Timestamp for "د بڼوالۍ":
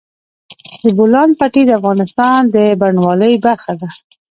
2.55-3.33